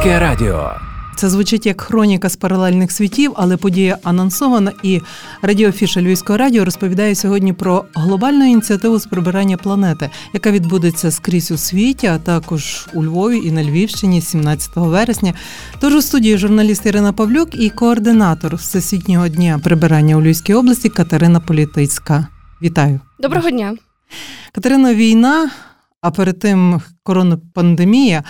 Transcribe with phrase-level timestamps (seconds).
[0.00, 0.70] Львівське радіо.
[1.16, 4.72] Це звучить як хроніка з паралельних світів, але подія анонсована.
[4.82, 5.00] І
[5.42, 11.56] радіофіша Львівського радіо розповідає сьогодні про глобальну ініціативу з прибирання планети, яка відбудеться скрізь у
[11.56, 15.34] світі, а також у Львові і на Львівщині 17 вересня.
[15.80, 21.40] Тож у студії журналіст Ірина Павлюк і координатор всесвітнього дня прибирання у Львівській області Катерина
[21.40, 22.26] Політицька.
[22.62, 23.00] Вітаю!
[23.18, 23.74] Доброго дня,
[24.52, 24.94] Катерина.
[24.94, 25.50] Війна,
[26.00, 28.24] а перед тим коронапандемія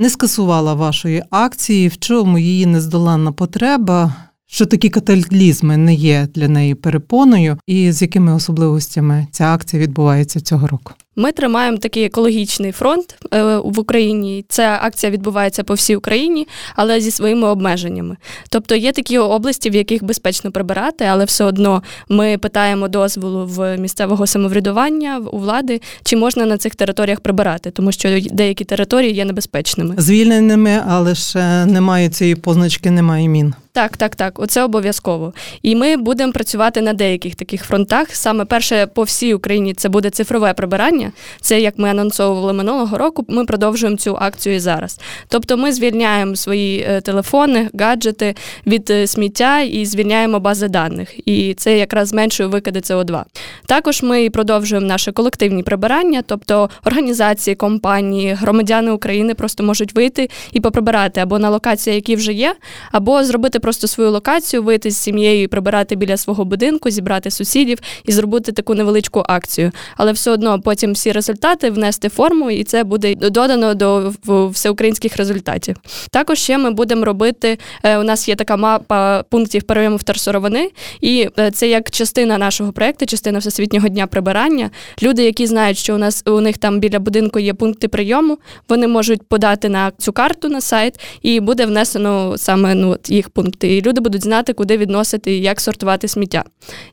[0.00, 4.14] не скасувала вашої акції, в чому її нездоланна потреба,
[4.46, 10.40] що такі катаклізми не є для неї перепоною, і з якими особливостями ця акція відбувається
[10.40, 10.92] цього року.
[11.20, 14.44] Ми тримаємо такий екологічний фронт е, в Україні.
[14.48, 18.16] Ця акція відбувається по всій Україні, але зі своїми обмеженнями.
[18.50, 23.76] Тобто є такі області, в яких безпечно прибирати, але все одно ми питаємо дозволу в
[23.76, 29.24] місцевого самоврядування у влади, чи можна на цих територіях прибирати, тому що деякі території є
[29.24, 29.94] небезпечними.
[29.98, 33.54] Звільненими, але ще немає цієї позначки, немає мін.
[33.72, 35.32] Так, так, так, оце обов'язково.
[35.62, 38.14] І ми будемо працювати на деяких таких фронтах.
[38.14, 41.09] Саме перше по всій Україні це буде цифрове прибирання.
[41.40, 43.24] Це як ми анонсовували минулого року.
[43.28, 45.00] Ми продовжуємо цю акцію і зараз.
[45.28, 48.34] Тобто, ми звільняємо свої е, телефони, гаджети
[48.66, 51.28] від е, сміття і звільняємо бази даних.
[51.28, 53.22] І це якраз зменшує викиди СО2.
[53.66, 60.60] Також ми продовжуємо наше колективні прибирання, тобто організації, компанії, громадяни України просто можуть вийти і
[60.60, 62.54] поприбирати або на локації, які вже є,
[62.92, 67.78] або зробити просто свою локацію, вийти з сім'єю і прибирати біля свого будинку, зібрати сусідів
[68.04, 69.72] і зробити таку невеличку акцію.
[69.96, 74.12] Але все одно потім всі результати внести форму, і це буде додано до
[74.50, 75.76] всеукраїнських результатів.
[76.10, 77.58] Також ще ми будемо робити.
[77.82, 82.72] Е, у нас є така мапа пунктів прийому вторсировини, і е, це як частина нашого
[82.72, 84.70] проєкту, частина всесвітнього дня прибирання.
[85.02, 88.38] Люди, які знають, що у нас у них там біля будинку є пункти прийому,
[88.68, 93.76] вони можуть подати на цю карту на сайт, і буде внесено саме ну їх пункти,
[93.76, 96.44] і люди будуть знати, куди відносити і як сортувати сміття.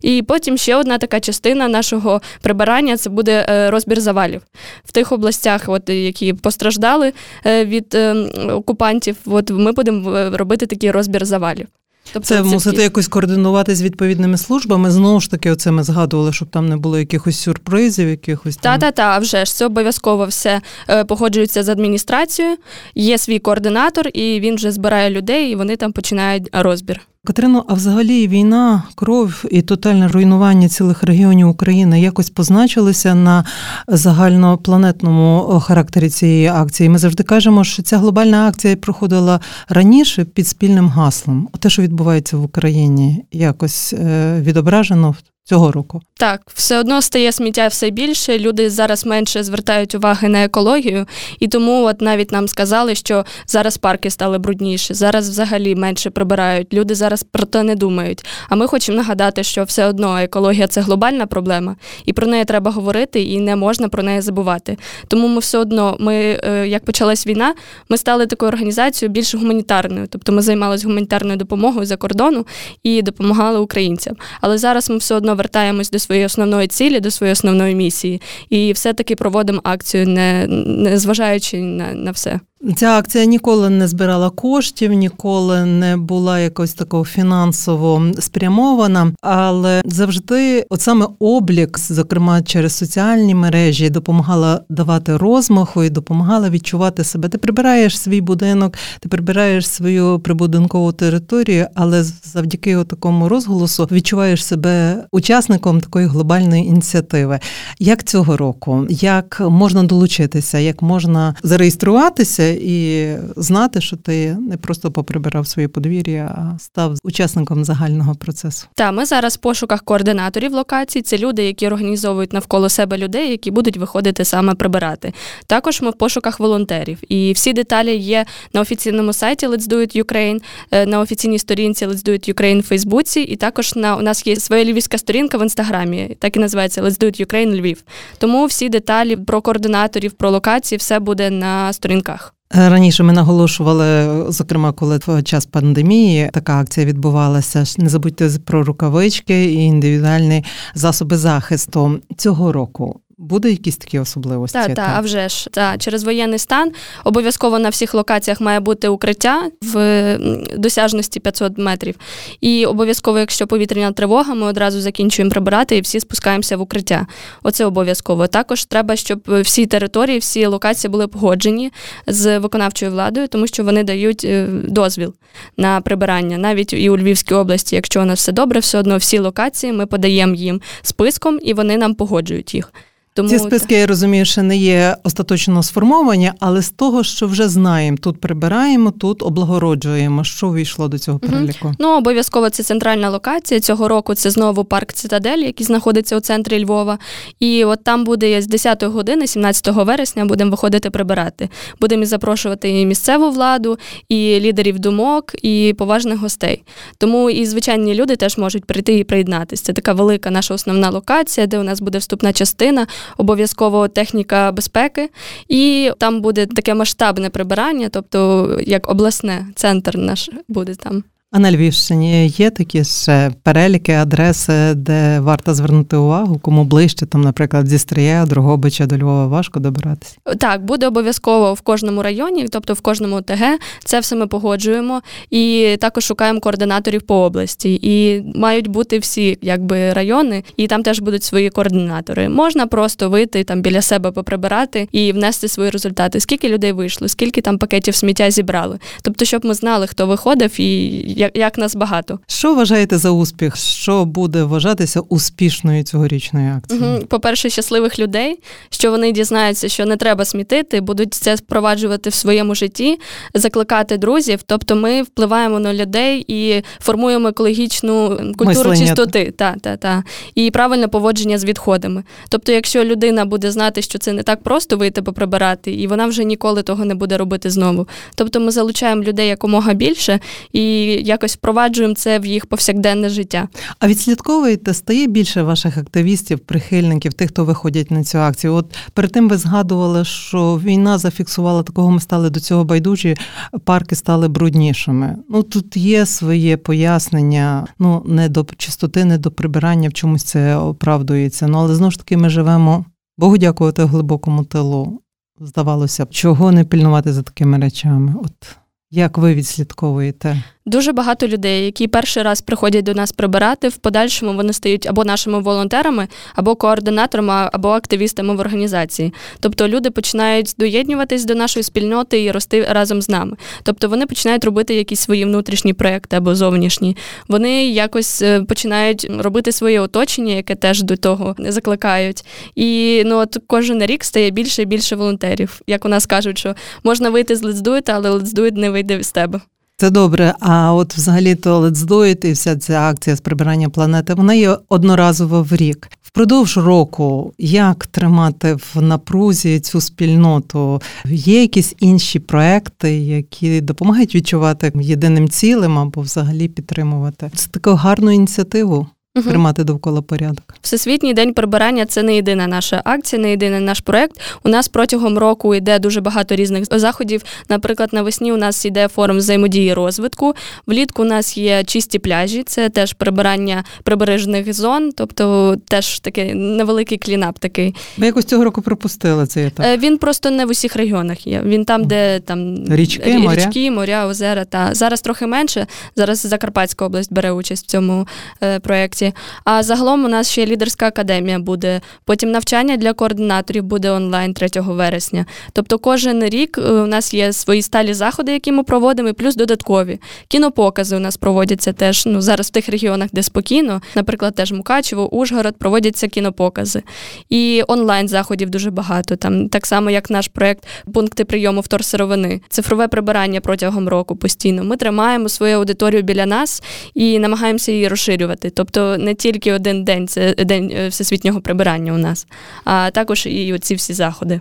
[0.01, 4.41] І потім ще одна така частина нашого прибирання це буде е, розбір завалів
[4.85, 7.13] в тих областях, от які постраждали
[7.45, 8.13] е, від е,
[8.51, 9.15] окупантів.
[9.25, 11.67] От ми будемо робити такий розбір завалів.
[12.13, 14.91] Тобто це мусите якось координувати з відповідними службами.
[14.91, 18.91] Знову ж таки, оце ми згадували, щоб там не було якихось сюрпризів, якихось та та
[18.91, 20.61] та вже ж це обов'язково все
[21.07, 22.57] погоджується з адміністрацією.
[22.95, 27.01] Є свій координатор, і він вже збирає людей, і вони там починають розбір.
[27.27, 33.45] Катерино, а взагалі війна, кров і тотальне руйнування цілих регіонів України якось позначилися на
[33.87, 36.89] загальнопланетному характері цієї акції.
[36.89, 39.39] Ми завжди кажемо, що ця глобальна акція проходила
[39.69, 41.49] раніше під спільним гаслом.
[41.59, 45.15] Те, що відбувається в Україні, якось е, відображено
[45.47, 46.01] цього року.
[46.13, 48.39] Так, все одно стає сміття все більше.
[48.39, 51.05] Люди зараз менше звертають уваги на екологію,
[51.39, 56.73] і тому от навіть нам сказали, що зараз парки стали брудніші, зараз взагалі менше прибирають.
[56.73, 58.25] Люди зараз про це не думають.
[58.49, 61.75] А ми хочемо нагадати, що все одно екологія це глобальна проблема,
[62.05, 64.77] і про неї треба говорити, і не можна про неї забувати.
[65.07, 67.53] Тому ми все одно, ми е, як почалась війна,
[67.89, 72.45] ми стали такою організацією більш гуманітарною, тобто ми займалися гуманітарною допомогою за кордону
[72.83, 74.15] і допомагали українцям.
[74.41, 78.71] Але зараз ми все одно вертаємось до своєї основної цілі, до своєї основної місії, і
[78.71, 82.39] все-таки проводимо акцію, не, не зважаючи на, на все.
[82.75, 90.65] Ця акція ніколи не збирала коштів, ніколи не була якось такого фінансово спрямована, але завжди,
[90.69, 97.29] от саме облік, зокрема через соціальні мережі, допомагала давати розмаху і допомагала відчувати себе.
[97.29, 105.03] Ти прибираєш свій будинок, ти прибираєш свою прибудинкову територію, але завдяки такому розголосу відчуваєш себе
[105.11, 107.39] учасником такої глобальної ініціативи.
[107.79, 112.56] Як цього року, як можна долучитися, як можна зареєструватися?
[112.61, 118.67] І знати, що ти не просто поприбирав своє подвір'я, а став учасником загального процесу.
[118.75, 121.01] Так, ми зараз в пошуках координаторів локацій.
[121.01, 125.13] Це люди, які організовують навколо себе людей, які будуть виходити саме прибирати.
[125.47, 126.97] Також ми в пошуках волонтерів.
[127.09, 131.87] І всі деталі є на офіційному сайті Let's Do It Ukraine, е, на офіційній сторінці
[131.87, 133.21] Let's Do It Ukraine в Фейсбуці.
[133.21, 136.99] І також на у нас є своя львівська сторінка в інстаграмі, так і називається Let's
[136.99, 137.83] Do It Ukraine Львів.
[138.17, 142.33] Тому всі деталі про координаторів, про локації, все буде на сторінках.
[142.49, 147.63] Раніше ми наголошували, зокрема, коли в час пандемії така акція відбувалася.
[147.77, 150.43] Не забудьте про рукавички і індивідуальні
[150.75, 152.99] засоби захисту цього року.
[153.17, 154.57] Буде якісь такі особливості?
[154.57, 156.71] Так, так, а вже ж та через воєнний стан
[157.03, 160.17] обов'язково на всіх локаціях має бути укриття в
[160.57, 161.95] досяжності 500 метрів.
[162.41, 167.07] І обов'язково, якщо повітряна тривога, ми одразу закінчуємо прибирати і всі спускаємося в укриття.
[167.43, 168.27] Оце обов'язково.
[168.27, 171.71] Також треба, щоб всі території, всі локації були погоджені
[172.07, 175.13] з виконавчою владою, тому що вони дають е, дозвіл
[175.57, 176.37] на прибирання.
[176.37, 179.85] Навіть і у Львівській області, якщо у нас все добре, все одно всі локації ми
[179.85, 182.71] подаємо їм списком і вони нам погоджують їх.
[183.17, 187.49] Тому ці списки я розумію, що не є остаточно сформовані, але з того, що вже
[187.49, 190.23] знаємо, тут прибираємо, тут облагороджуємо.
[190.23, 191.67] Що увійшло до цього переліку?
[191.67, 191.75] Угу.
[191.79, 193.59] Ну обов'язково це центральна локація.
[193.59, 196.99] Цього року це знову парк Цитадель, який знаходиться у центрі Львова.
[197.39, 201.49] І от там буде з 10 години, 17 вересня, будемо виходити прибирати.
[201.81, 203.77] Будемо запрошувати і місцеву владу,
[204.09, 206.63] і лідерів думок, і поважних гостей.
[206.97, 209.63] Тому і звичайні люди теж можуть прийти і приєднатися.
[209.63, 212.87] Це така велика наша основна локація, де у нас буде вступна частина
[213.17, 215.09] обов'язково техніка безпеки,
[215.47, 221.03] і там буде таке масштабне прибирання, тобто як обласне центр наш буде там.
[221.31, 227.21] А на Львівщині є такі ще переліки, адреси, де варто звернути увагу, кому ближче, там,
[227.21, 230.15] наприклад, зі Стрия, Другобича до Львова важко добиратися?
[230.39, 233.43] Так, буде обов'язково в кожному районі, тобто в кожному ТГ.
[233.85, 237.79] Це все ми погоджуємо і також шукаємо координаторів по області.
[237.81, 242.29] І мають бути всі якби райони, і там теж будуть свої координатори.
[242.29, 246.19] Можна просто вийти там біля себе поприбирати і внести свої результати.
[246.19, 248.79] Скільки людей вийшло, скільки там пакетів сміття зібрали.
[249.01, 252.19] Тобто, щоб ми знали, хто виходив і як, як нас багато.
[252.27, 253.55] Що вважаєте за успіх?
[253.55, 256.85] Що буде вважатися успішною цьогорічною акцією?
[256.87, 257.05] Угу.
[257.05, 262.55] По-перше, щасливих людей, що вони дізнаються, що не треба смітити, будуть це впроваджувати в своєму
[262.55, 262.99] житті,
[263.33, 264.39] закликати друзів.
[264.45, 268.77] Тобто, ми впливаємо на людей і формуємо екологічну культуру Мислення.
[268.77, 270.03] чистоти, та, та, та,
[270.35, 272.03] і правильне поводження з відходами.
[272.29, 276.23] Тобто, якщо людина буде знати, що це не так просто вийти поприбирати, і вона вже
[276.23, 277.87] ніколи того не буде робити знову.
[278.15, 280.19] Тобто, ми залучаємо людей якомога більше
[280.53, 280.61] і
[281.07, 283.47] якось впроваджуємо це в їх повсякденне життя.
[283.79, 288.53] А відслідковуєте, стає більше ваших активістів, прихильників, тих, хто виходять на цю акцію.
[288.53, 293.15] От перед тим ви згадували, що війна зафіксувала такого, ми стали до цього байдужі,
[293.63, 295.15] парки стали бруднішими.
[295.29, 300.55] Ну тут є своє пояснення, ну не до чистоти, не до прибирання, в чомусь це
[300.55, 301.47] оправдується.
[301.47, 302.85] Ну але знову ж таки ми живемо.
[303.17, 305.01] Богу дякувати глибокому тилу.
[305.39, 308.15] Здавалося б, чого не пільнувати за такими речами.
[308.23, 308.57] От
[308.91, 310.43] як ви відслідковуєте?
[310.67, 315.05] Дуже багато людей, які перший раз приходять до нас прибирати, в подальшому вони стають або
[315.05, 319.13] нашими волонтерами, або координаторами, або активістами в організації.
[319.39, 323.37] Тобто люди починають доєднуватись до нашої спільноти і рости разом з нами.
[323.63, 326.97] Тобто вони починають робити якісь свої внутрішні проекти або зовнішні.
[327.27, 332.25] Вони якось е, починають робити своє оточення, яке теж до того закликають.
[332.55, 335.61] І ну от кожен рік стає більше і більше волонтерів.
[335.67, 339.41] Як у нас кажуть, що можна вийти з лецдуйта, але лецдуйт не вийде з тебе.
[339.79, 340.33] Це добре.
[340.39, 345.43] А от взагалі то Let's і вся ця акція з прибирання планети, вона є одноразово
[345.43, 345.89] в рік.
[346.01, 350.81] Впродовж року як тримати в напрузі цю спільноту?
[351.05, 358.11] Є якісь інші проекти, які допомагають відчувати єдиним цілим або взагалі підтримувати це таку гарну
[358.11, 359.29] ініціативу угу.
[359.29, 360.43] тримати довкола порядок.
[360.61, 364.21] Всесвітній день прибирання це не єдина наша акція, не єдиний наш проект.
[364.43, 367.23] У нас протягом року йде дуже багато різних заходів.
[367.49, 370.33] Наприклад, навесні у нас йде форум взаємодії розвитку.
[370.67, 376.97] Влітку у нас є чисті пляжі, це теж прибирання прибережних зон, тобто теж такий невеликий
[376.97, 377.39] клінап.
[377.39, 379.65] Такий ми якось цього року пропустили цей етап.
[379.79, 381.41] Він просто не в усіх регіонах є.
[381.45, 384.45] Він там, де там річки, моря, річки, моря, озера.
[384.45, 385.67] Та зараз трохи менше.
[385.95, 388.07] Зараз Закарпатська область бере участь в цьому
[388.43, 389.17] е, проєкті році.
[389.43, 391.81] А загалом у нас ще лідерська академія буде.
[392.05, 395.25] Потім навчання для координаторів буде онлайн 3 вересня.
[395.53, 399.35] Тобто, кожен рік е, у нас є свої сталі заходи, які ми проводимо, і плюс
[399.35, 399.99] додаткові.
[400.27, 405.15] Кінопокази у нас проводяться теж ну зараз в тих регіонах, де спокійно, наприклад, теж Мукачево,
[405.15, 406.83] Ужгород, проводяться кінопокази.
[407.29, 409.15] І онлайн заходів дуже багато.
[409.15, 414.63] Там так само, як наш проект пункти прийому вторсировини, цифрове прибирання протягом року постійно.
[414.63, 418.49] Ми тримаємо свою аудиторію біля нас і намагаємося її розширювати.
[418.49, 422.27] Тобто не тільки один день це день е, всесвітнього прибирання у нас,
[422.63, 424.39] а також і оці всі заходи.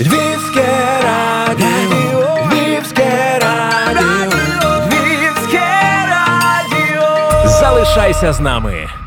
[0.00, 0.66] Львівське
[1.02, 4.30] радіо, Львівське радіо,
[4.86, 5.68] Львівське
[6.08, 7.48] радіо.
[7.48, 9.03] Залишайся з нами.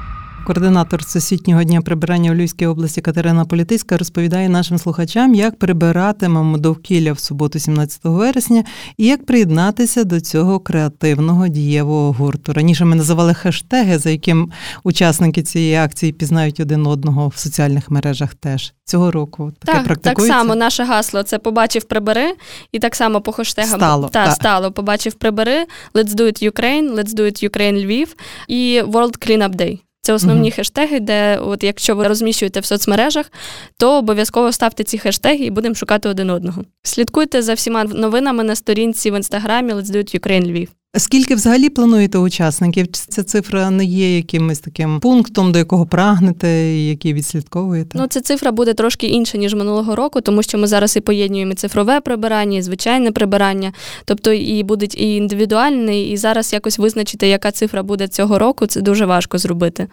[0.48, 7.14] Координатор всесвітнього дня прибирання у Львівській області Катерина Політиська розповідає нашим слухачам, як прибиратимемо довкілля
[7.14, 8.64] в суботу, 17 вересня,
[8.98, 12.54] і як приєднатися до цього креативного дієвого гурту.
[12.54, 14.52] Раніше ми називали хештеги, за яким
[14.84, 18.36] учасники цієї акції пізнають один одного в соціальних мережах.
[18.36, 20.34] Теж цього року таке так, практикується?
[20.34, 22.34] Так само наше гасло це побачив прибери,
[22.72, 24.32] і так само по хештегам стало, та, та.
[24.32, 25.66] стало побачив прибери.
[25.94, 28.16] Let's do it Ukraine, let's do it Ukraine Львів
[28.48, 29.80] і World Cleanup Day.
[30.08, 30.56] Це основні uh-huh.
[30.56, 33.32] хештеги, де, от якщо ви розміщуєте в соцмережах,
[33.78, 36.64] то обов'язково ставте ці хештеги і будемо шукати один одного.
[36.84, 40.70] Слідкуйте за всіма новинами на сторінці в інстаграмі Let's do it Ukraine Львів.
[40.98, 42.88] Скільки взагалі плануєте учасників?
[42.88, 47.98] Ця цифра не є якимось таким пунктом, до якого прагнете, який відслідковуєте?
[47.98, 51.54] Ну, ця цифра буде трошки інша, ніж минулого року, тому що ми зараз і поєднуємо
[51.54, 53.74] цифрове прибирання, і звичайне прибирання,
[54.06, 58.82] тобто і буде і індивідуальне, і зараз якось визначити, яка цифра буде цього року, це
[58.82, 59.88] дуже важко зробити.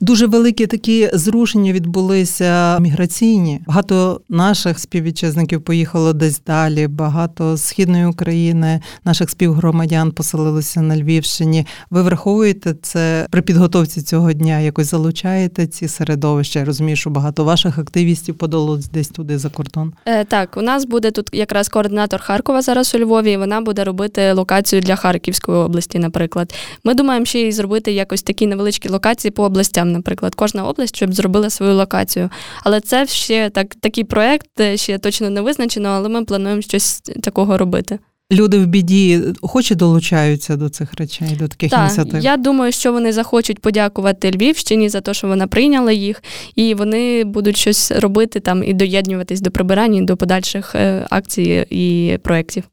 [0.00, 3.60] Дуже великі такі зрушення відбулися міграційні.
[3.66, 6.86] Багато наших співвітчизників поїхало десь далі.
[6.86, 11.66] Багато східної України наших співгромадян поселилися на Львівщині.
[11.90, 14.60] Ви враховуєте це при підготовці цього дня?
[14.60, 16.58] Якось залучаєте ці середовища?
[16.58, 19.92] Я розумію, що багато ваших активістів подалось десь туди за кордон.
[20.06, 23.36] Е, Так, у нас буде тут якраз координатор Харкова зараз у Львові.
[23.36, 25.98] Вона буде робити локацію для Харківської області.
[25.98, 30.96] Наприклад, ми думаємо ще й зробити якось такі невеличкі локації по областям наприклад, кожна область,
[30.96, 32.30] щоб зробила свою локацію.
[32.62, 37.58] Але це ще так, такий проект ще точно не визначено, але ми плануємо щось такого
[37.58, 37.98] робити.
[38.32, 42.20] Люди в біді охоче долучаються до цих речей, до таких так, ініціатив?
[42.20, 46.22] Я думаю, що вони захочуть подякувати Львівщині за те, що вона прийняла їх,
[46.54, 52.18] і вони будуть щось робити там і доєднуватись до прибирання, до подальших е, акцій і
[52.22, 52.64] проєктів.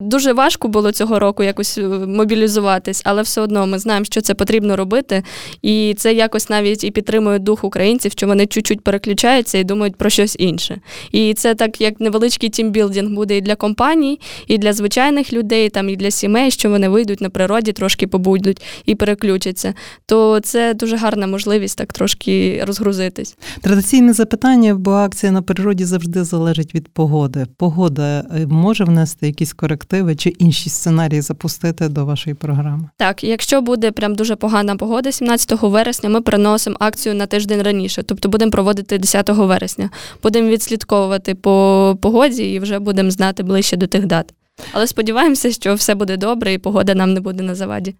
[0.00, 4.34] Дуже важко було цього року якось е, мобілізуватись, але все одно ми знаємо, що це
[4.34, 5.22] потрібно робити,
[5.62, 10.10] і це якось навіть і підтримує дух українців, що вони чуть-чуть переключаються і думають про
[10.10, 10.80] щось інше.
[11.12, 15.88] І це так як невеличкий тімбілдинг буде і для компаній, і для звичайних людей, там
[15.88, 19.74] і для сімей, що вони вийдуть на природі, трошки побудуть і переключаться.
[20.06, 23.36] То це дуже гарна можливість так трошки розгрузитись.
[23.60, 27.46] Традиційне запитання, бо акція на природі завжди залежить від погоди.
[27.56, 29.89] Погода е, може внести якісь корективи?
[29.90, 32.88] Перспективи чи інші сценарії запустити до вашої програми?
[32.96, 38.02] Так, якщо буде прям дуже погана погода, 17 вересня ми переносимо акцію на тиждень раніше,
[38.02, 39.90] тобто будемо проводити 10 вересня.
[40.22, 44.34] Будемо відслідковувати по погоді і вже будемо знати ближче до тих дат.
[44.72, 47.94] Але сподіваємося, що все буде добре і погода нам не буде на заваді.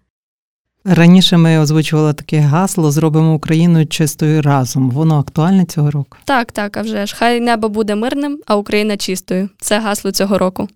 [0.85, 4.89] Раніше ми озвучували таке гасло Зробимо Україну чистою разом.
[4.89, 6.17] Воно актуальне цього року?
[6.25, 7.15] Так, так, а вже ж.
[7.17, 9.49] Хай небо буде мирним, а Україна чистою.
[9.59, 10.67] Це гасло цього року.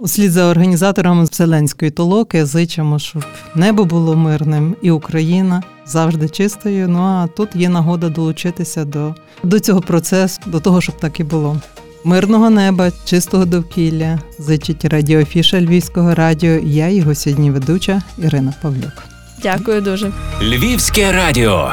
[0.00, 3.24] Услід за організаторами Вселенської толоки зичимо, щоб
[3.54, 6.88] небо було мирним і Україна завжди чистою.
[6.88, 11.24] Ну а тут є нагода долучитися до, до цього процесу, до того, щоб так і
[11.24, 11.60] було.
[12.04, 16.60] Мирного неба, чистого довкілля, зичить радіофіша Львівського радіо.
[16.64, 19.04] Я його сьогодні ведуча Ірина Павлюк.
[19.42, 20.12] Дякую дуже.
[20.42, 21.72] Львівське радіо.